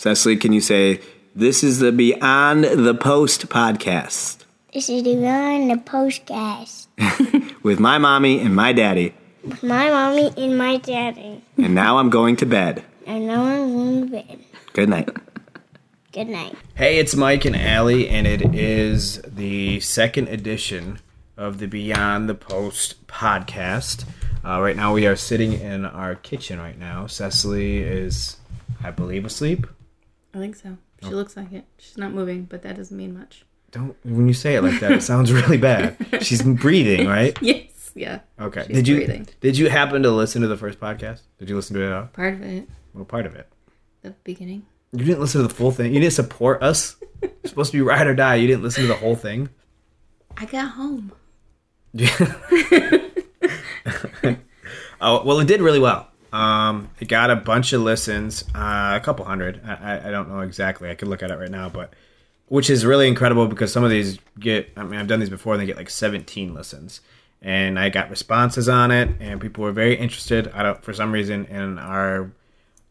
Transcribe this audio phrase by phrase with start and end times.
[0.00, 1.00] Cecily, can you say,
[1.34, 6.86] This is the Beyond the Post podcast This is the Beyond the Postcast
[7.64, 9.12] with my mommy and my daddy.
[9.42, 11.42] with my mommy and my daddy.
[11.56, 12.84] And now I'm going to bed.
[13.06, 14.38] And now I'm going to bed.
[14.72, 15.08] Good night.
[16.12, 16.54] Good night.
[16.76, 21.00] Hey, it's Mike and Ali, and it is the second edition
[21.36, 24.04] of the Beyond the Post podcast.
[24.44, 27.08] Uh, right now, we are sitting in our kitchen right now.
[27.08, 28.36] Cecily is,
[28.80, 29.66] I believe, asleep.
[30.34, 30.76] I think so.
[31.02, 31.16] She oh.
[31.16, 31.64] looks like it.
[31.78, 33.44] She's not moving, but that doesn't mean much.
[33.70, 35.96] Don't when you say it like that, it sounds really bad.
[36.22, 37.36] She's breathing, right?
[37.42, 37.92] Yes.
[37.94, 38.20] Yeah.
[38.40, 38.64] Okay.
[38.66, 39.28] She's did you breathing.
[39.40, 41.22] did you happen to listen to the first podcast?
[41.38, 42.06] Did you listen to it at all?
[42.06, 42.68] Part of it.
[42.94, 43.48] Well, part of it.
[44.02, 44.64] The beginning.
[44.92, 45.92] You didn't listen to the full thing.
[45.92, 46.96] You didn't support us.
[47.44, 48.36] Supposed to be ride or die.
[48.36, 49.50] You didn't listen to the whole thing.
[50.36, 51.12] I got home.
[55.00, 56.08] Oh well, it did really well.
[56.32, 59.62] Um, it got a bunch of listens, uh, a couple hundred.
[59.64, 60.90] I, I, don't know exactly.
[60.90, 61.94] I could look at it right now, but
[62.48, 64.70] which is really incredible because some of these get.
[64.76, 67.00] I mean, I've done these before, and they get like 17 listens,
[67.40, 70.48] and I got responses on it, and people were very interested.
[70.48, 72.30] I don't for some reason in our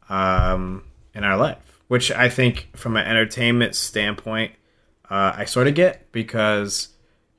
[0.10, 4.54] um, in our life, which I think from an entertainment standpoint,
[5.12, 6.90] uh, I sort of get because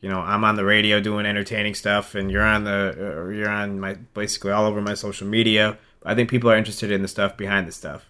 [0.01, 3.81] you know I'm on the radio doing entertaining stuff, and you're on the you're on
[3.81, 5.77] my basically all over my social media.
[6.05, 8.07] I think people are interested in the stuff behind the stuff,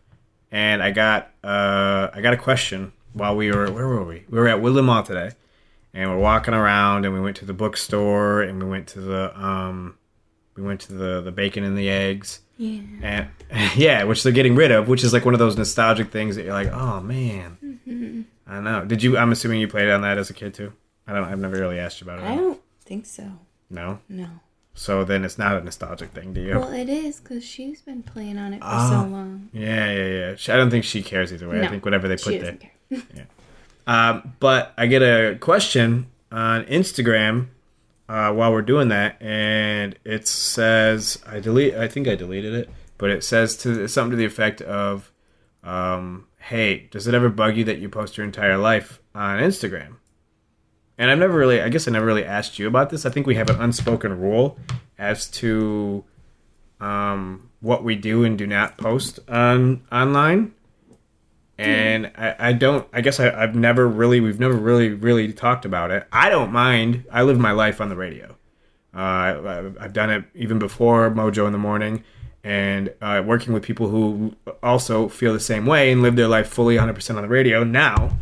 [0.50, 4.24] and I got uh, I got a question while we were where were we?
[4.28, 5.32] We were at Woodland Mall today,
[5.94, 9.40] and we're walking around, and we went to the bookstore, and we went to the
[9.40, 9.96] um,
[10.56, 12.40] we went to the the bacon and the eggs.
[12.56, 12.80] Yeah.
[13.00, 13.28] And
[13.76, 16.44] yeah, which they're getting rid of, which is like one of those nostalgic things that
[16.44, 18.26] you're like, oh man.
[18.46, 18.84] I know.
[18.84, 19.18] Did you?
[19.18, 20.72] I'm assuming you played on that as a kid too.
[21.06, 21.24] I don't.
[21.24, 22.24] I've never really asked you about it.
[22.24, 23.30] I don't think so.
[23.70, 23.98] No.
[24.08, 24.28] No.
[24.78, 26.56] So then it's not a nostalgic thing, do you?
[26.56, 28.88] Well, it is because she's been playing on it for Oh.
[28.90, 29.48] so long.
[29.52, 30.34] yeah, yeah, yeah.
[30.36, 31.58] She- I don't think she cares either way.
[31.58, 32.56] I No, think whatever they put there.
[32.90, 33.26] doesn't.
[33.88, 37.46] Um, but I get a question on Instagram
[38.08, 41.74] uh, while we're doing that, and it says I delete.
[41.74, 45.10] I think I deleted it, but it says to something to the effect of,
[45.64, 49.94] um, "Hey, does it ever bug you that you post your entire life on Instagram?"
[50.98, 53.06] And I've never really, I guess I never really asked you about this.
[53.06, 54.58] I think we have an unspoken rule
[54.98, 56.04] as to
[56.80, 60.54] um, what we do and do not post on online.
[61.56, 65.64] And I, I don't i guess I, i've never really we've never really really talked
[65.64, 66.06] about it.
[66.12, 67.04] I don't mind.
[67.10, 68.36] I live my life on the radio.
[68.94, 72.02] Uh, i've done it even before mojo in the morning
[72.42, 76.48] and uh, working with people who also feel the same way and live their life
[76.48, 78.16] fully 100% on the radio now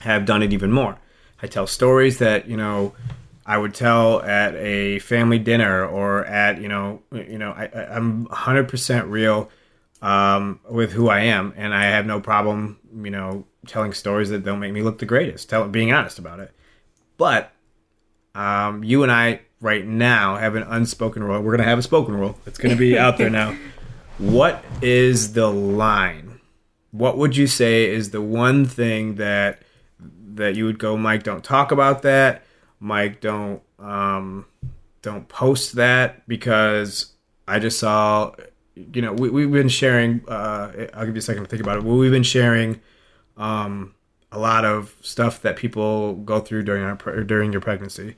[0.00, 0.98] have done it even more
[1.42, 2.94] i tell stories that you know
[3.44, 7.66] i would tell at a family dinner or at you know you know I,
[7.96, 9.50] i'm 100% real
[10.02, 14.44] um, with who I am, and I have no problem, you know, telling stories that
[14.44, 15.50] don't make me look the greatest.
[15.50, 16.52] Tell, being honest about it.
[17.16, 17.52] But
[18.34, 21.40] um, you and I right now have an unspoken rule.
[21.40, 22.38] We're gonna have a spoken rule.
[22.46, 23.56] It's gonna be out there now.
[24.18, 26.40] What is the line?
[26.90, 29.60] What would you say is the one thing that
[30.36, 31.22] that you would go, Mike?
[31.22, 32.44] Don't talk about that.
[32.80, 34.46] Mike, don't um,
[35.02, 37.12] don't post that because
[37.48, 38.32] I just saw
[38.76, 40.22] you know, we, we've been sharing.
[40.28, 41.84] Uh, I'll give you a second to think about it.
[41.84, 42.80] Well, we've been sharing
[43.36, 43.94] um,
[44.30, 48.16] a lot of stuff that people go through during our during your pregnancy,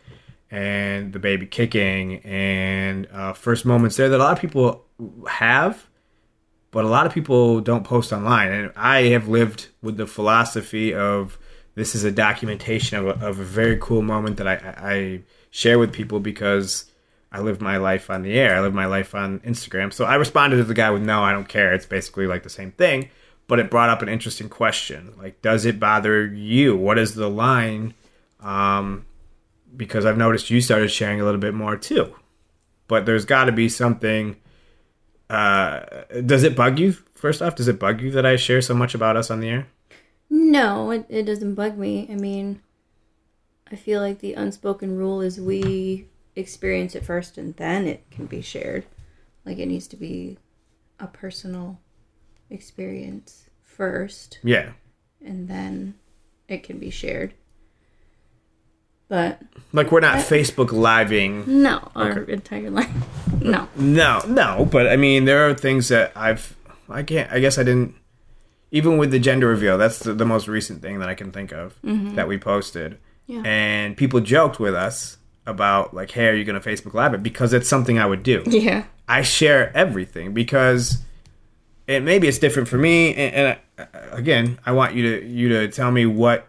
[0.50, 4.84] and the baby kicking, and uh, first moments there that a lot of people
[5.28, 5.86] have,
[6.70, 8.50] but a lot of people don't post online.
[8.50, 11.38] And I have lived with the philosophy of
[11.78, 15.78] this is a documentation of a, of a very cool moment that I, I share
[15.78, 16.90] with people because
[17.30, 18.56] I live my life on the air.
[18.56, 19.92] I live my life on Instagram.
[19.92, 21.72] So I responded to the guy with no, I don't care.
[21.72, 23.10] It's basically like the same thing,
[23.46, 25.14] but it brought up an interesting question.
[25.18, 26.76] Like, does it bother you?
[26.76, 27.94] What is the line?
[28.40, 29.06] Um,
[29.76, 32.12] because I've noticed you started sharing a little bit more too.
[32.88, 34.34] But there's got to be something.
[35.30, 35.80] Uh,
[36.26, 36.96] does it bug you?
[37.14, 39.48] First off, does it bug you that I share so much about us on the
[39.48, 39.68] air?
[40.30, 42.06] No, it, it doesn't bug me.
[42.10, 42.60] I mean,
[43.70, 48.26] I feel like the unspoken rule is we experience it first and then it can
[48.26, 48.84] be shared.
[49.44, 50.38] Like it needs to be
[51.00, 51.78] a personal
[52.50, 54.72] experience first Yeah.
[55.24, 55.94] and then
[56.48, 57.34] it can be shared.
[59.08, 59.40] But
[59.72, 61.62] Like we're not Facebook living.
[61.62, 62.32] no, our Okay.
[62.32, 62.90] entire life.
[63.40, 63.68] No.
[63.76, 66.56] No, no, but I mean, there are things that I've.
[66.90, 67.30] I can't.
[67.30, 67.94] I guess I didn't.
[68.70, 71.52] Even with the gender reveal, that's the, the most recent thing that I can think
[71.52, 73.42] of that we posted, Yeah.
[73.44, 75.16] and people joked with us
[75.46, 78.22] about like, "Hey, are you going to Facebook Live it?" Because it's something I would
[78.22, 78.42] do.
[78.46, 78.84] Yeah.
[79.08, 80.98] I share everything because,
[81.86, 85.48] and maybe it's different for me, and, and uh, again, I want you to you
[85.48, 86.46] to tell me what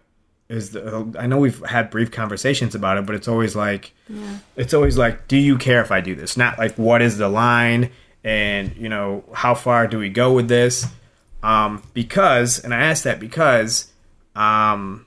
[0.50, 1.14] is the.
[1.18, 3.94] I know we've had brief conversations about it, but it's always like,
[4.58, 6.36] it's always like, do you care if I do this?
[6.36, 7.92] Not like what is the line,
[8.26, 10.86] and you know how far do we go with this?
[11.42, 13.92] Um, because, and I asked that because,
[14.36, 15.06] um,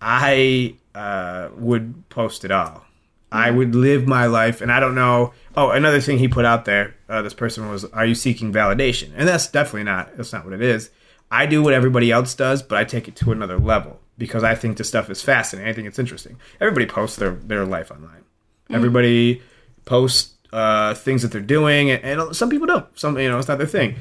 [0.00, 2.84] I uh, would post it all.
[3.32, 5.32] I would live my life, and I don't know.
[5.56, 9.10] Oh, another thing he put out there, uh, this person was, "Are you seeking validation?"
[9.16, 10.16] And that's definitely not.
[10.16, 10.90] That's not what it is.
[11.30, 14.56] I do what everybody else does, but I take it to another level because I
[14.56, 15.70] think this stuff is fascinating.
[15.70, 16.38] I think it's interesting.
[16.60, 18.24] Everybody posts their their life online.
[18.68, 19.42] Everybody
[19.84, 22.86] posts uh, things that they're doing, and, and some people don't.
[22.98, 23.96] Some you know it's not their thing,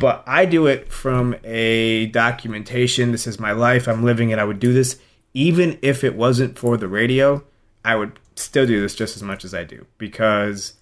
[0.00, 3.12] but I do it from a documentation.
[3.12, 3.88] This is my life.
[3.88, 4.38] I'm living it.
[4.38, 4.98] I would do this
[5.34, 7.44] even if it wasn't for the radio.
[7.84, 10.74] I would still do this just as much as I do because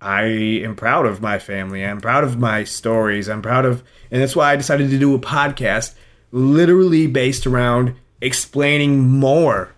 [0.00, 1.84] I am proud of my family.
[1.84, 3.28] I'm proud of my stories.
[3.28, 5.94] I'm proud of, and that's why I decided to do a podcast
[6.32, 9.72] literally based around explaining more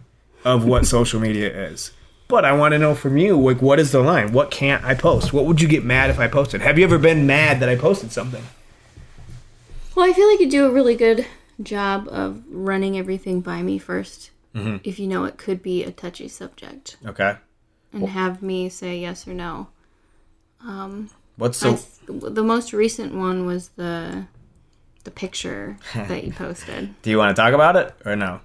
[0.44, 1.93] of what social media is.
[2.29, 4.32] But I want to know from you, like, what is the line?
[4.32, 5.32] What can't I post?
[5.32, 6.62] What would you get mad if I posted?
[6.62, 8.43] Have you ever been mad that I posted something?
[9.94, 11.26] Well, I feel like you do a really good
[11.62, 14.30] job of running everything by me 1st
[14.84, 17.36] If you know it could be a touchy subject, Okay.
[17.92, 19.68] and have me say yes or no.
[21.36, 21.86] What's I so?
[22.06, 24.26] th- the most recent one was the
[25.04, 26.94] the picture that you posted.
[27.02, 28.40] do you want to talk about it or no?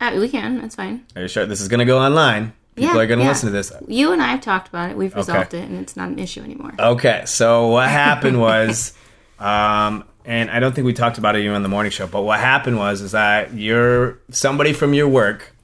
[0.00, 0.60] Uh, we can.
[0.60, 1.06] That's fine.
[1.16, 2.52] Are you sure this is going to go online?
[2.74, 3.30] People Yeah, are going to yeah.
[3.30, 3.72] listen to this.
[3.86, 4.96] You and I have talked about it.
[4.96, 6.74] We've resolved it, and it's not an issue anymore.
[6.78, 8.92] Okay, so what happened was,
[9.38, 12.22] um, and I don't think we talked about it even on the morning show, but
[12.22, 15.54] what happened was is that you're somebody from your work.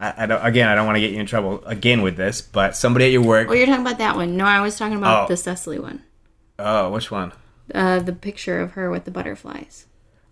[0.00, 2.42] I, I don't, again, I don't want to get you in trouble again with this,
[2.42, 3.48] but somebody at your work.
[3.48, 4.36] Oh, you're talking about that one.
[4.36, 5.28] No, I was talking about Oh.
[5.28, 6.02] the Cecily one.
[6.58, 7.32] Oh, which one?
[7.72, 9.86] Uh, the picture of her with the butterflies.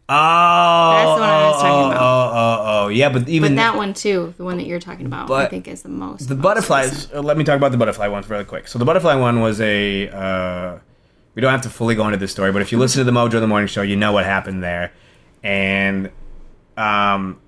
[0.09, 2.03] Oh, That's the one I was talking oh, about.
[2.03, 5.07] Oh, oh, oh, yeah, but even But that one too, the one that you're talking
[5.07, 6.29] about, I think is the most.
[6.29, 6.91] the most butterflies.
[6.91, 7.25] recent.
[7.25, 8.67] Let me talk about the butterfly ones really quick.
[8.69, 10.09] So the butterfly one was a.
[10.09, 10.79] Uh,
[11.35, 13.13] we don't have to fully go into this story, but if you listen to the
[13.13, 14.93] Mojo in the Morning Show, you know what happened there,
[15.43, 16.11] and
[16.77, 17.41] um,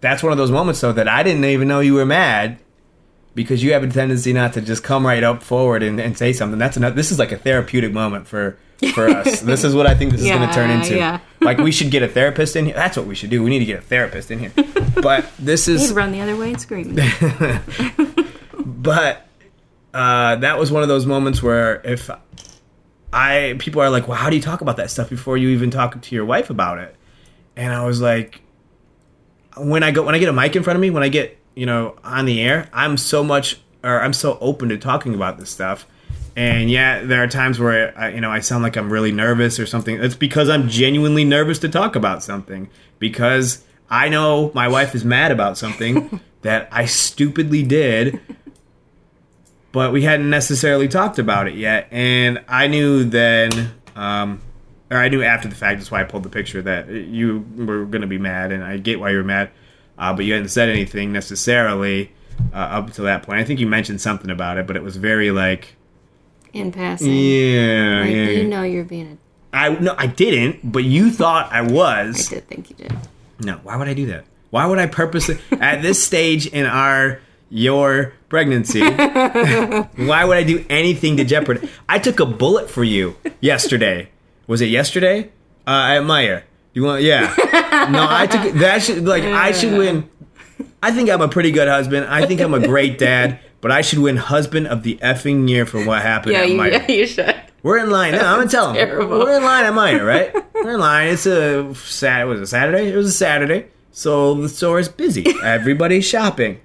[0.00, 2.58] that's one of those moments though that I didn't even know you were mad
[3.34, 6.32] because you have a tendency not to just come right up forward and, and say
[6.32, 6.58] something.
[6.58, 6.94] That's another.
[6.94, 8.58] This is like a therapeutic moment for
[8.94, 9.40] for us.
[9.42, 10.96] this is what I think this is going to turn into.
[10.96, 11.20] yeah.
[11.40, 12.74] like we should get a therapist in here.
[12.74, 13.42] That's what we should do.
[13.42, 14.52] We need to get a therapist in here.
[15.00, 16.94] But this is He'd run the other way and scream.
[18.64, 19.26] but
[19.92, 22.10] uh, that was one of those moments where if
[23.14, 25.70] I people are like, "Well, how do you talk about that stuff before you even
[25.70, 26.96] talk to your wife about it?"
[27.56, 28.42] And I was like,
[29.56, 31.38] when I go when I get a mic in front of me, when I get
[31.54, 35.38] you know on the air, I'm so much or I'm so open to talking about
[35.38, 35.86] this stuff.
[36.36, 39.60] And yeah, there are times where I, you know I sound like I'm really nervous
[39.60, 40.02] or something.
[40.02, 42.68] It's because I'm genuinely nervous to talk about something
[42.98, 48.20] because I know my wife is mad about something that I stupidly did
[49.74, 51.88] but we hadn't necessarily talked about it yet.
[51.90, 54.40] And I knew then, um,
[54.88, 57.84] or I knew after the fact, that's why I pulled the picture that you were
[57.84, 59.50] going to be mad, and I get why you were mad,
[59.98, 62.12] uh, but you hadn't said anything necessarily
[62.52, 63.40] uh, up to that point.
[63.40, 65.74] I think you mentioned something about it, but it was very like,
[66.52, 67.08] In passing.
[67.10, 68.24] yeah, Like, yeah.
[68.26, 69.18] You know you're being
[69.52, 69.56] a.
[69.56, 72.30] I no, I didn't, but you thought I was.
[72.30, 72.92] I did think you did.
[73.40, 74.24] No, why would I do that?
[74.50, 77.20] Why would I purposely at this stage in our
[77.54, 78.80] your pregnancy?
[78.82, 81.68] why would I do anything to jeopardize?
[81.88, 84.10] I took a bullet for you yesterday.
[84.46, 85.30] Was it yesterday?
[85.66, 86.42] Uh, at Meijer.
[86.74, 87.02] You want?
[87.02, 87.34] Yeah.
[87.90, 88.82] No, I took that.
[88.82, 90.08] Should like I should win.
[90.82, 92.06] I think I'm a pretty good husband.
[92.06, 93.40] I think I'm a great dad.
[93.60, 96.88] But I should win husband of the effing year for what happened at Meijer.
[96.88, 97.34] you should.
[97.62, 98.12] We're in line.
[98.12, 98.74] No, I'm gonna tell them.
[98.76, 99.20] terrible.
[99.20, 100.34] We're in line at Meijer, right?
[100.54, 101.08] We're in line.
[101.08, 102.26] It's a Sat.
[102.26, 102.88] Was it Saturday?
[102.92, 103.66] It was a Saturday.
[103.90, 105.24] So the store is busy.
[105.42, 106.60] Everybody's shopping.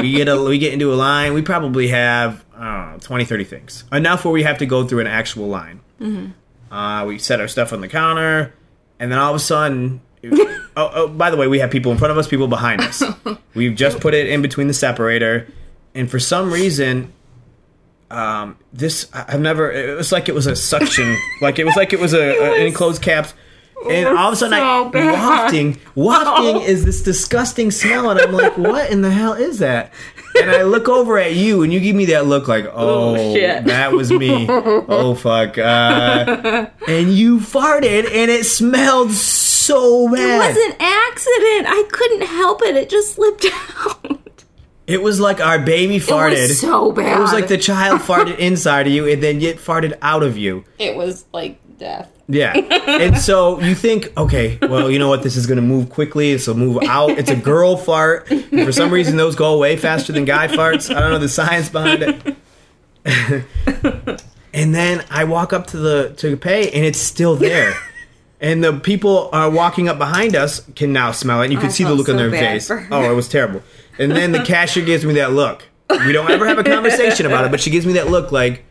[0.00, 1.34] We get a we get into a line.
[1.34, 5.06] We probably have uh, 20, 30 things enough where we have to go through an
[5.06, 5.80] actual line.
[6.70, 8.52] Uh, we set our stuff on the counter,
[9.00, 10.00] and then all of a sudden.
[10.24, 13.02] oh, oh, by the way, we have people in front of us, people behind us.
[13.54, 15.46] We've just put it in between the separator,
[15.94, 17.12] and for some reason,
[18.10, 19.70] um, this I- I've never.
[19.70, 22.60] It was like it was a suction, like it was like it was a, a
[22.60, 23.32] an enclosed caps.
[23.88, 25.12] And all of a sudden, I so bad.
[25.12, 29.92] wafting, wafting is this disgusting smell, and I'm like, "What in the hell is that?"
[30.40, 33.64] And I look over at you, and you give me that look, like, "Oh, shit.
[33.66, 35.58] that was me." oh fuck!
[35.58, 40.20] Uh, and you farted, and it smelled so bad.
[40.20, 41.66] It was an accident.
[41.68, 42.74] I couldn't help it.
[42.76, 43.46] It just slipped
[43.78, 44.44] out.
[44.86, 46.32] It was like our baby farted.
[46.44, 47.18] It was so bad.
[47.18, 50.36] It was like the child farted inside of you, and then it farted out of
[50.36, 50.64] you.
[50.78, 52.10] It was like death.
[52.28, 52.52] Yeah.
[52.54, 55.22] And so you think, okay, well, you know what?
[55.22, 56.34] This is going to move quickly.
[56.34, 57.10] This will move out.
[57.10, 58.30] It's a girl fart.
[58.30, 60.94] And for some reason, those go away faster than guy farts.
[60.94, 62.36] I don't know the science behind it.
[64.52, 67.74] and then I walk up to the to pay, and it's still there.
[68.40, 71.46] And the people are walking up behind us can now smell it.
[71.46, 72.70] And you can I see the look on their face.
[72.70, 73.62] Oh, it was terrible.
[73.98, 75.66] And then the cashier gives me that look.
[75.90, 78.64] We don't ever have a conversation about it, but she gives me that look like,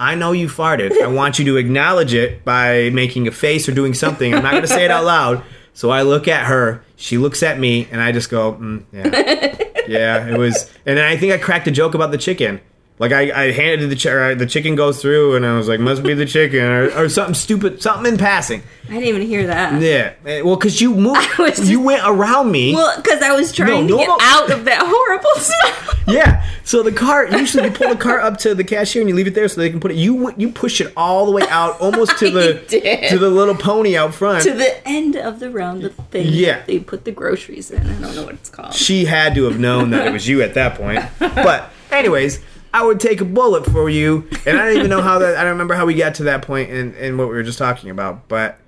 [0.00, 1.00] I know you farted.
[1.02, 4.34] I want you to acknowledge it by making a face or doing something.
[4.34, 5.42] I'm not going to say it out loud.
[5.74, 6.82] So I look at her.
[6.96, 9.06] She looks at me, and I just go, mm, "Yeah,
[9.88, 12.60] yeah." It was, and then I think I cracked a joke about the chicken.
[12.98, 14.04] Like I, I handed the ch-
[14.38, 17.34] the chicken goes through, and I was like, "Must be the chicken," or, or something
[17.34, 18.62] stupid, something in passing.
[18.88, 19.80] I didn't even hear that.
[19.80, 20.14] Yeah.
[20.26, 22.74] Eh, Well, because you moved, just- you went around me.
[22.74, 25.94] Well, because I was trying No, to normal- get out of that horrible smell.
[26.16, 26.44] Yeah.
[26.64, 29.26] So the cart usually you pull the cart up to the cashier and you leave
[29.26, 29.96] it there so they can put it.
[29.96, 33.08] You you push it all the way out, almost to the did.
[33.10, 34.42] to the little pony out front.
[34.44, 36.62] to the end of the round, the thing Yeah.
[36.66, 37.86] they put the groceries in.
[37.86, 38.74] I don't know what it's called.
[38.74, 41.04] she had to have known that it was you at that point.
[41.18, 42.40] But anyways,
[42.72, 45.36] I would take a bullet for you, and I don't even know how that.
[45.36, 47.58] I don't remember how we got to that point in in what we were just
[47.58, 48.28] talking about.
[48.28, 48.58] But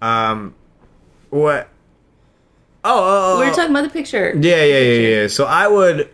[0.00, 0.54] um,
[1.30, 1.68] what?
[2.84, 4.32] Oh, oh, oh, we were talking about the picture.
[4.36, 5.26] Yeah, yeah, yeah, yeah.
[5.28, 6.10] So I would,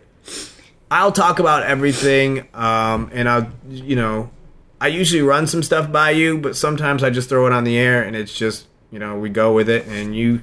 [0.90, 4.30] I'll talk about everything, um, and I'll, you know,
[4.78, 7.78] I usually run some stuff by you, but sometimes I just throw it on the
[7.78, 10.42] air, and it's just, you know, we go with it, and you,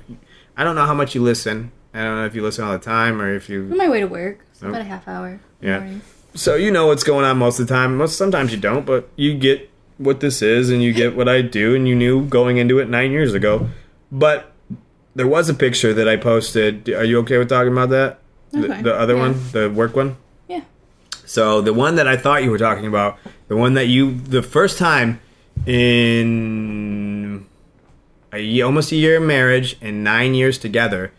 [0.57, 1.71] I don't know how much you listen.
[1.93, 3.99] I don't know if you listen all the time or if you, On my way
[4.01, 5.39] to work, it's about a half hour.
[5.61, 5.79] Yeah.
[5.79, 6.01] Morning.
[6.35, 7.97] So you know what's going on most of the time.
[7.97, 11.41] Most sometimes you don't, but you get what this is, and you get what I
[11.41, 13.69] do, and you knew going into it nine years ago.
[14.11, 14.51] But
[15.15, 16.89] there was a picture that I posted.
[16.89, 18.19] Are you okay with talking about that?
[18.51, 18.81] The, Okay.
[18.81, 19.19] the other Yeah.
[19.21, 20.17] one, the work one.
[20.49, 20.61] Yeah.
[21.25, 24.41] So the one that I thought you were talking about, the one that you, the
[24.43, 25.19] first time
[25.65, 27.45] in
[28.33, 31.11] a almost a year of marriage and nine years together,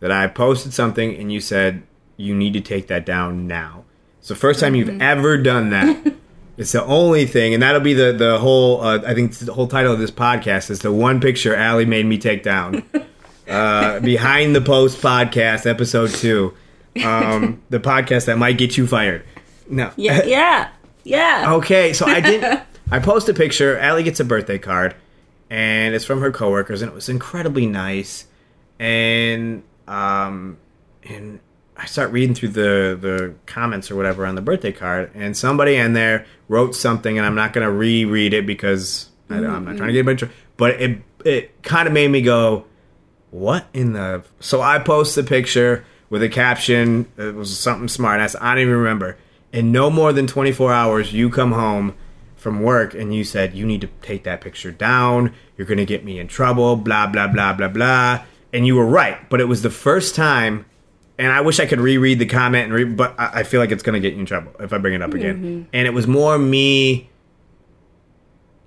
[0.00, 1.82] that I posted something and you said
[2.16, 3.84] you need to take that down now.
[4.28, 6.12] It's the first time you've ever done that.
[6.58, 8.82] it's the only thing, and that'll be the the whole.
[8.82, 12.04] Uh, I think the whole title of this podcast is the one picture Ali made
[12.04, 12.82] me take down.
[13.48, 16.52] uh, behind the post podcast, episode two,
[17.02, 19.24] um, the podcast that might get you fired.
[19.66, 20.22] No, Yeah.
[20.24, 20.68] Yeah.
[21.04, 21.54] Yeah.
[21.54, 22.60] Okay, so I didn't.
[22.90, 23.80] I post a picture.
[23.80, 24.94] Ali gets a birthday card,
[25.48, 28.26] and it's from her coworkers, and it was incredibly nice.
[28.78, 30.58] And um,
[31.02, 31.40] and
[31.78, 35.76] I start reading through the the comments or whatever on the birthday card, and somebody
[35.76, 39.88] in there wrote something, and I'm not gonna reread it because I I'm not trying
[39.88, 40.32] to get a bunch of.
[40.56, 42.64] But it it kind of made me go,
[43.30, 44.24] what in the?
[44.40, 47.06] So I post the picture with a caption.
[47.16, 48.20] It was something smart.
[48.20, 49.16] I don't even remember.
[49.52, 51.94] In no more than 24 hours, you come home
[52.36, 55.32] from work and you said you need to take that picture down.
[55.56, 56.76] You're gonna get me in trouble.
[56.76, 58.24] Blah blah blah blah blah.
[58.52, 59.28] And you were right.
[59.28, 60.64] But it was the first time.
[61.18, 63.72] And I wish I could reread the comment and read, but I I feel like
[63.72, 65.36] it's gonna get you in trouble if I bring it up again.
[65.36, 65.68] Mm-hmm.
[65.72, 67.08] And it was more me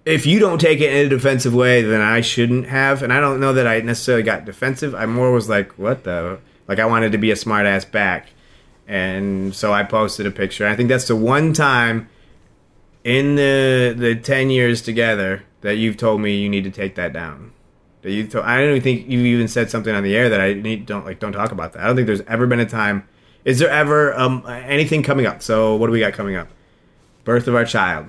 [0.05, 3.03] if you don't take it in a defensive way, then I shouldn't have.
[3.03, 4.95] And I don't know that I necessarily got defensive.
[4.95, 6.39] I more was like, what the?
[6.67, 8.29] Like, I wanted to be a smart ass back.
[8.87, 10.67] And so I posted a picture.
[10.67, 12.09] I think that's the one time
[13.03, 17.13] in the the 10 years together that you've told me you need to take that
[17.13, 17.51] down.
[18.01, 20.53] That you I don't even think you even said something on the air that I
[20.53, 21.83] need don't like don't talk about that.
[21.83, 23.07] I don't think there's ever been a time
[23.45, 25.41] is there ever um anything coming up?
[25.41, 26.49] So what do we got coming up?
[27.23, 28.07] Birth of our child.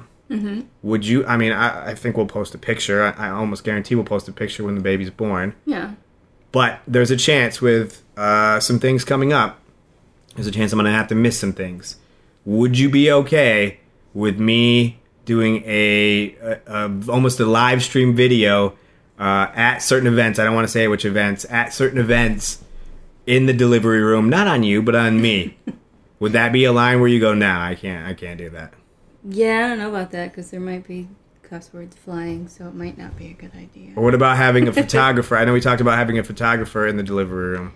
[0.82, 1.26] Would you?
[1.26, 3.14] I mean, I, I think we'll post a picture.
[3.18, 5.54] I, I almost guarantee we'll post a picture when the baby's born.
[5.66, 5.92] Yeah.
[6.52, 9.60] But there's a chance with uh, some things coming up.
[10.34, 11.96] There's a chance I'm gonna have to miss some things.
[12.46, 13.80] Would you be okay
[14.14, 18.74] with me doing a, a, a almost a live stream video
[19.18, 20.38] uh, at certain events?
[20.38, 21.44] I don't want to say which events.
[21.50, 22.62] At certain events
[23.26, 25.56] in the delivery room, not on you, but on me.
[26.20, 28.06] Would that be a line where you go, "Nah, I can't.
[28.06, 28.74] I can't do that."
[29.24, 31.08] Yeah, I don't know about that because there might be
[31.42, 33.92] cuss words flying, so it might not be a good idea.
[33.96, 35.36] Or what about having a photographer?
[35.36, 37.72] I know we talked about having a photographer in the delivery room.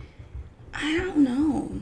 [0.73, 1.81] I don't know.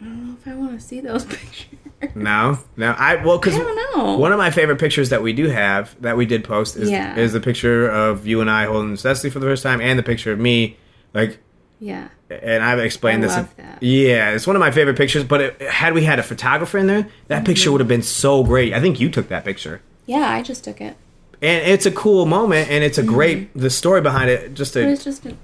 [0.00, 1.78] I don't know if I want to see those pictures.
[2.14, 2.90] No, no.
[2.92, 4.16] I well, because I don't know.
[4.18, 7.16] one of my favorite pictures that we do have that we did post is Yeah.
[7.16, 10.02] is the picture of you and I holding Cecily for the first time, and the
[10.02, 10.76] picture of me.
[11.12, 11.38] Like,
[11.80, 12.08] yeah.
[12.28, 13.36] and I've explained I this.
[13.36, 13.82] love that.
[13.82, 15.24] Yeah, it's one of my favorite pictures.
[15.24, 17.44] But it, had we had a photographer in there, that Mm-hmm.
[17.46, 18.72] picture would have been so great.
[18.74, 19.80] I think you took that picture.
[20.06, 20.96] Yeah, I just took it.
[21.42, 24.54] And it's a cool moment, and it's a great the story behind it.
[24.54, 25.34] Just a it's just a,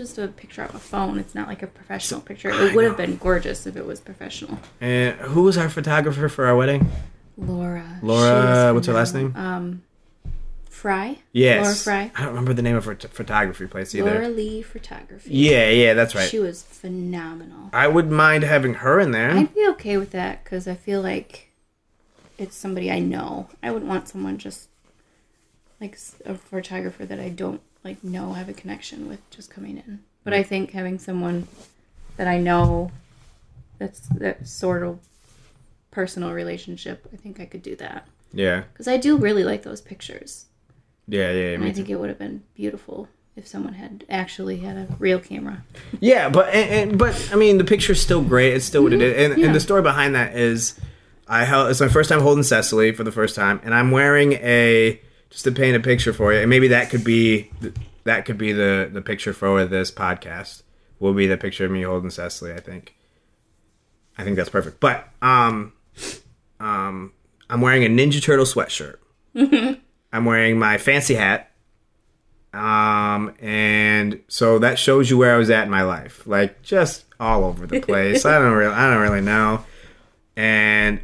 [0.00, 1.18] just a picture of a phone.
[1.18, 2.48] It's not like a professional picture.
[2.50, 4.58] It would have been gorgeous if it was professional.
[4.80, 6.90] and who was our photographer for our wedding?
[7.36, 7.98] Laura.
[8.02, 9.34] Laura, what's her last name?
[9.36, 9.82] Um,
[10.70, 11.18] Fry.
[11.32, 11.62] Yes.
[11.62, 12.12] Laura Fry.
[12.16, 14.10] I don't remember the name of her t- photography place either.
[14.10, 15.30] Laura Lee Photography.
[15.30, 16.28] Yeah, yeah, that's right.
[16.28, 17.68] She was phenomenal.
[17.74, 19.30] I would mind having her in there.
[19.32, 21.48] I'd be okay with that because I feel like
[22.38, 23.48] it's somebody I know.
[23.62, 24.68] I wouldn't want someone just
[25.80, 30.00] like a photographer that I don't like know have a connection with just coming in.
[30.24, 31.48] But I think having someone
[32.16, 32.90] that I know
[33.78, 34.98] that's that sort of
[35.90, 39.80] personal relationship, I think I could do that yeah, because I do really like those
[39.80, 40.46] pictures,
[41.08, 41.54] yeah, yeah.
[41.54, 45.18] and I think it would have been beautiful if someone had actually had a real
[45.18, 45.64] camera.
[45.98, 48.54] Yeah, but and, and but I mean the picture's still great.
[48.54, 49.18] It's still what it mm-hmm.
[49.18, 49.46] is, and, Yeah.
[49.46, 50.78] and the story behind that is,
[51.26, 54.34] I held it's my first time holding Cecily for the first time, and I'm wearing
[54.34, 57.50] a just to paint a picture for you, and maybe that could be
[58.04, 60.62] that could be the the picture for this podcast.
[60.98, 62.52] Will be the picture of me holding Cecily.
[62.52, 62.94] I think.
[64.18, 64.80] I think that's perfect.
[64.80, 65.72] But um,
[66.58, 67.12] um,
[67.48, 68.96] I'm wearing a Ninja Turtle sweatshirt.
[70.12, 71.50] I'm wearing my fancy hat.
[72.52, 77.04] Um, and so that shows you where I was at in my life, like just
[77.18, 78.26] all over the place.
[78.26, 79.64] I don't really, I don't really know.
[80.36, 81.00] And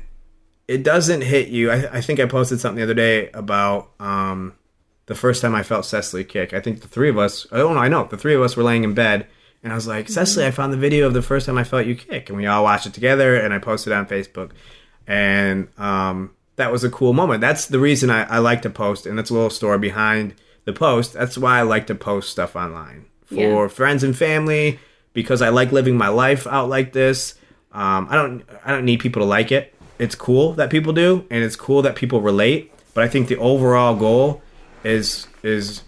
[0.69, 1.71] it doesn't hit you.
[1.71, 4.55] I, I think I posted something the other day about um,
[5.07, 6.53] the first time I felt Cecily kick.
[6.53, 8.63] I think the three of us, I don't I know, the three of us were
[8.65, 9.27] laying in bed.
[9.63, 11.87] And I was like, Cecily, I found the video of the first time I felt
[11.87, 12.29] you kick.
[12.29, 14.51] And we all watched it together, and I posted it on Facebook.
[15.07, 17.41] And um, that was a cool moment.
[17.41, 20.73] That's the reason I, I like to post, and that's a little story behind the
[20.73, 21.13] post.
[21.15, 23.69] That's why I like to post stuff online for Yeah.
[23.69, 24.79] friends and family
[25.13, 27.35] because I like living my life out like this.
[27.73, 29.75] Um, I don't I don't need people to like it.
[29.99, 32.73] It's cool that people do, and it's cool that people relate.
[32.95, 34.43] But I think the overall goal
[34.85, 35.83] is is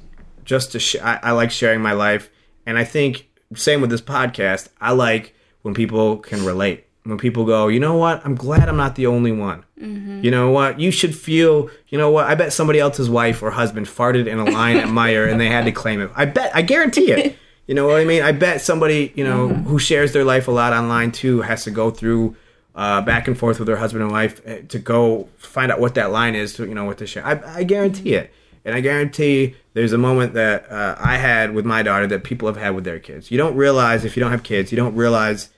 [0.44, 2.30] just to sh- I, I like sharing my life,
[2.66, 4.68] and I think same with this podcast.
[4.80, 6.86] I like when people can relate.
[7.04, 8.24] When people go, you know what?
[8.26, 9.64] I'm glad I'm not the only one.
[9.80, 10.22] Mm-hmm.
[10.22, 10.78] You know what?
[10.78, 11.70] You should feel.
[11.88, 12.26] You know what?
[12.26, 15.48] I bet somebody else's wife or husband farted in a line at Meijer and they
[15.48, 16.10] had to claim it.
[16.14, 16.54] I bet.
[16.54, 17.38] I guarantee it.
[17.66, 18.22] You know what I mean?
[18.22, 19.64] I bet somebody you know mm-hmm.
[19.64, 22.34] who shares their life a lot online too has to go through
[22.78, 25.96] uh, back and forth with her husband and wife eh, to go find out what
[25.96, 26.54] that line is.
[26.54, 27.26] To you know what to share.
[27.26, 28.32] I, I guarantee it.
[28.64, 32.46] And I guarantee there's a moment that uh, I had with my daughter that people
[32.46, 33.32] have had with their kids.
[33.32, 35.50] You don't realize if you don't have kids, you don't realize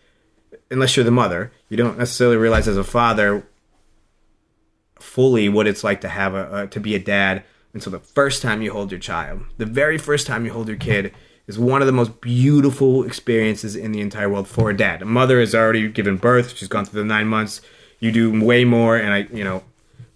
[0.70, 3.46] unless you're the mother, you don't necessarily realize as a father
[4.98, 7.42] fully what it's like to have a to be a dad
[7.74, 9.42] until the first time you hold your child.
[9.58, 11.12] The very first time you hold your kid
[11.50, 15.02] is one of the most beautiful experiences in the entire world for a dad.
[15.02, 17.60] A mother has already given birth; she's gone through the nine months.
[17.98, 19.64] You do way more, and I, you know,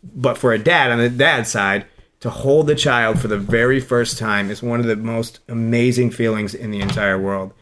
[0.03, 1.87] but for a dad on the dad side
[2.21, 6.11] to hold the child for the very first time is one of the most amazing
[6.11, 7.53] feelings in the entire world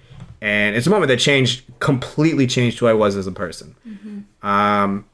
[0.41, 3.75] and it's a moment that changed completely changed who i was as a person
[4.43, 5.05] um,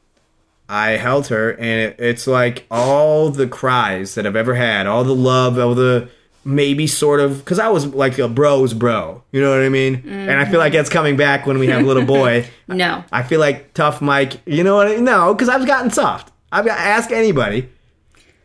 [0.67, 5.03] i held her and it, it's like all the cries that i've ever had all
[5.03, 6.09] the love all the
[6.45, 9.95] maybe sort of because i was like a bro's bro you know what i mean
[10.07, 13.03] and i feel like that's coming back when we have a little boy No.
[13.11, 14.41] I feel like tough Mike.
[14.45, 14.87] You know what?
[14.87, 16.31] I, no, because I've gotten soft.
[16.51, 17.67] I've got ask anybody.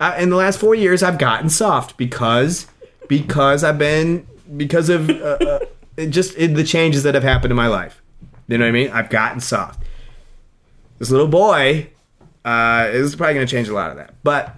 [0.01, 2.67] I, in the last four years, I've gotten soft because
[3.07, 4.27] because I've been
[4.57, 5.59] because of uh, uh,
[5.97, 8.03] it just it, the changes that have happened in my life.
[8.49, 8.91] You know what I mean?
[8.91, 9.83] I've gotten soft.
[10.99, 11.91] This little boy
[12.45, 14.15] uh, is probably going to change a lot of that.
[14.23, 14.55] But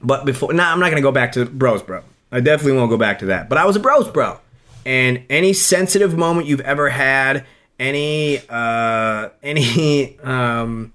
[0.00, 2.02] but before, now I'm not going to go back to bros, bro.
[2.30, 3.48] I definitely won't go back to that.
[3.48, 4.38] But I was a bros, bro.
[4.84, 7.46] And any sensitive moment you've ever had,
[7.78, 10.92] any uh, any um,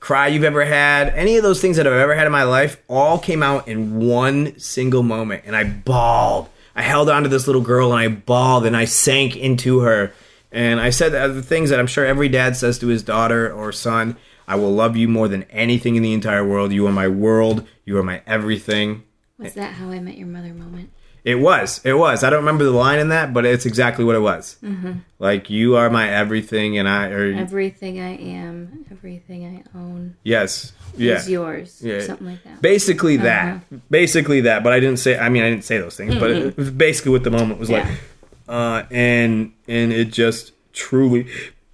[0.00, 2.82] cry you've ever had, any of those things that I've ever had in my life,
[2.88, 6.48] all came out in one single moment, and I bawled.
[6.74, 10.12] I held on to this little girl and I bawled and I sank into her.
[10.52, 13.72] And I said the things that I'm sure every dad says to his daughter or
[13.72, 14.16] son
[14.48, 16.72] I will love you more than anything in the entire world.
[16.72, 17.66] You are my world.
[17.84, 19.02] You are my everything.
[19.38, 20.90] Was that how I met your mother moment?
[21.24, 21.80] It was.
[21.84, 22.24] It was.
[22.24, 24.56] I don't remember the line in that, but it's exactly what it was.
[24.62, 24.92] Mm-hmm.
[25.18, 27.08] Like you are my everything, and I.
[27.08, 30.72] Or, Everything I am, everything I own yes.
[30.96, 31.16] Yeah.
[31.16, 31.82] is yours.
[31.82, 32.00] Yeah.
[32.00, 32.62] Something like that.
[32.62, 33.56] Basically that.
[33.56, 33.76] Uh-huh.
[33.90, 34.62] Basically that.
[34.64, 35.18] But I didn't say.
[35.18, 36.14] I mean, I didn't say those things.
[36.14, 37.84] But it was basically what the moment was like.
[37.84, 38.54] Yeah.
[38.54, 41.28] Uh, and and it just truly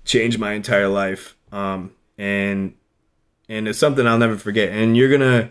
[0.04, 1.36] changed my entire life.
[1.52, 2.74] Um, and
[3.48, 4.70] and it's something I'll never forget.
[4.70, 5.50] And you're gonna.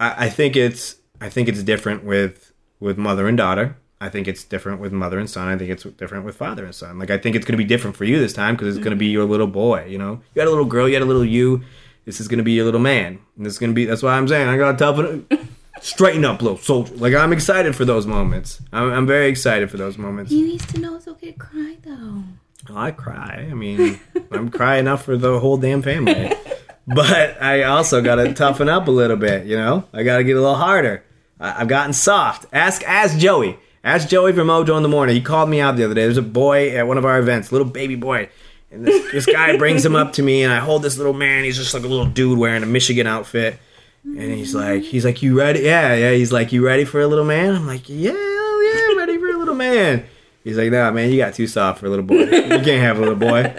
[0.00, 0.96] I, I think it's.
[1.20, 3.76] I think it's different with with mother and daughter.
[4.00, 5.48] I think it's different with mother and son.
[5.48, 6.98] I think it's different with father and son.
[6.98, 8.96] Like I think it's going to be different for you this time because it's going
[8.96, 9.14] to be mm-hmm.
[9.14, 9.86] your little boy.
[9.86, 11.64] You know, you had a little girl, you had a little you.
[12.04, 13.18] This is going to be your little man.
[13.36, 13.84] And this is going to be.
[13.84, 15.26] That's why I'm saying I got to toughen.
[15.80, 16.94] Straighten up, little soldier.
[16.96, 18.60] Like I'm excited for those moments.
[18.72, 20.32] I'm, I'm very excited for those moments.
[20.32, 22.22] You used to know it's okay to cry though.
[22.68, 23.46] Oh, I cry.
[23.48, 24.00] I mean,
[24.32, 26.32] I'm crying enough for the whole damn family.
[26.88, 29.44] But I also got to toughen up a little bit.
[29.44, 31.04] You know, I got to get a little harder.
[31.40, 32.46] I- I've gotten soft.
[32.52, 33.58] Ask ask Joey.
[33.84, 35.14] Ask Joey from Mojo in the morning.
[35.14, 36.02] He called me out the other day.
[36.02, 38.28] There's a boy at one of our events, little baby boy.
[38.70, 41.44] And this, this guy brings him up to me, and I hold this little man.
[41.44, 43.58] He's just like a little dude wearing a Michigan outfit.
[44.04, 45.60] And he's like, he's like, you ready?
[45.60, 46.12] Yeah, yeah.
[46.12, 47.54] He's like, you ready for a little man?
[47.54, 50.04] I'm like, yeah, yeah, ready for a little man.
[50.44, 52.20] He's like, nah, man, you got too soft for a little boy.
[52.24, 53.54] You can't have a little boy.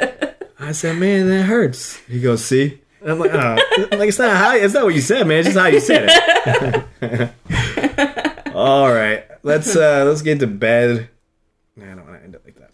[0.60, 1.98] I said, man, that hurts.
[2.08, 2.80] He goes, see?
[3.06, 3.58] I'm like, oh,
[3.92, 5.40] I'm like it's not how, it's not what you said, man.
[5.40, 6.12] It's just how you said it.
[8.54, 11.10] All right, let's uh let's get to bed.
[11.78, 12.72] I don't want to end it like that.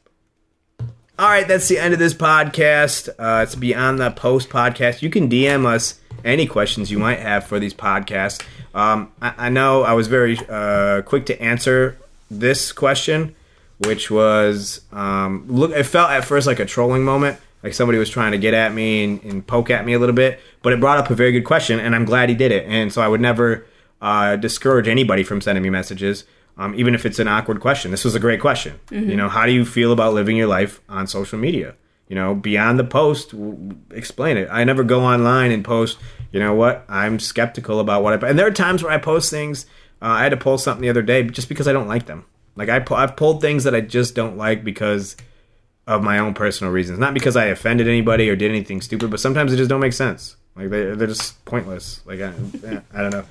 [1.17, 3.10] All right, that's the end of this podcast.
[3.17, 5.01] Uh, it's beyond the post podcast.
[5.01, 8.43] You can DM us any questions you might have for these podcasts.
[8.73, 11.97] Um, I, I know I was very uh, quick to answer
[12.30, 13.36] this question,
[13.80, 15.71] which was um, look.
[15.71, 18.73] It felt at first like a trolling moment, like somebody was trying to get at
[18.73, 20.39] me and, and poke at me a little bit.
[20.62, 22.65] But it brought up a very good question, and I'm glad he did it.
[22.67, 23.65] And so I would never
[24.01, 26.23] uh, discourage anybody from sending me messages
[26.58, 27.91] um, even if it's an awkward question.
[27.91, 28.80] This was a great question.
[28.89, 31.75] You know, how do you feel about living your life on social media?
[32.08, 34.47] You know, beyond the post, w- explain it.
[34.51, 35.97] I never go online and post.
[36.32, 36.86] You know what?
[36.88, 38.30] I'm skeptical about what I.
[38.30, 39.65] And there are times where I post things.
[40.01, 42.25] Uh, I had to post something the other day just because I don't like them.
[42.56, 45.17] Like I, pu- I've pulled things that I just don't like because
[45.88, 49.19] of my own personal reasons, not because I offended anybody or did anything stupid, but
[49.19, 50.36] sometimes it just don't make sense.
[50.56, 52.02] Like they, they're just pointless.
[52.06, 52.34] Like I,
[52.93, 53.26] I don't know.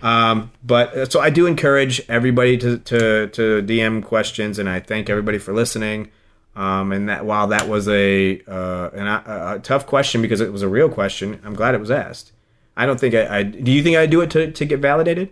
[0.00, 4.80] Um, but uh, so I do encourage everybody to, to, to DM questions, and I
[4.80, 6.10] thank everybody for listening.
[6.54, 10.52] Um, and that while that was a, uh, an, a, a tough question because it
[10.52, 12.32] was a real question, I'm glad it was asked.
[12.76, 13.70] I don't think I, I do.
[13.70, 15.30] You think I do it to, to get validated?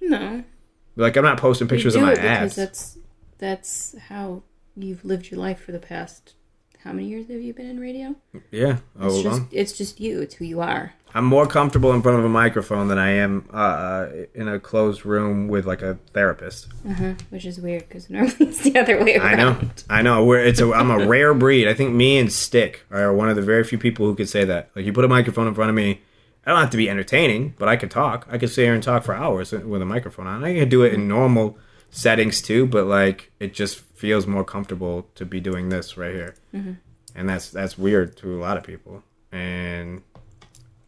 [0.00, 0.44] No,
[0.96, 2.54] Like I'm not posting pictures of my abs.
[2.56, 2.98] that's
[3.38, 4.42] that's how
[4.76, 6.34] you've lived your life for the past.
[6.82, 8.14] How many years have you been in radio?
[8.50, 8.78] Yeah.
[9.00, 9.48] It's just well.
[9.50, 10.20] it's just you.
[10.20, 10.92] It's who you are.
[11.14, 15.06] I'm more comfortable in front of a microphone than I am uh, in a closed
[15.06, 16.66] room with like a therapist.
[16.86, 17.14] Uh-huh.
[17.30, 19.26] Which is weird because normally it's the other way around.
[19.26, 20.24] I know, I know.
[20.24, 21.68] We're, it's a, I'm a rare breed.
[21.68, 24.44] I think me and Stick are one of the very few people who could say
[24.44, 24.70] that.
[24.74, 26.02] Like, you put a microphone in front of me,
[26.44, 28.26] I don't have to be entertaining, but I could talk.
[28.28, 30.44] I could sit here and talk for hours with a microphone on.
[30.44, 31.56] I could do it in normal
[31.90, 36.34] settings too, but like, it just feels more comfortable to be doing this right here,
[37.14, 39.02] and that's that's weird to a lot of people.
[39.32, 40.02] And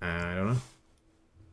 [0.02, 0.60] I don't know.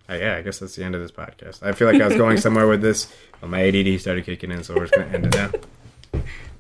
[0.09, 1.63] Uh, yeah, I guess that's the end of this podcast.
[1.63, 3.07] I feel like I was going somewhere with this,
[3.39, 6.21] but my ADD started kicking in, so we're just gonna end it now.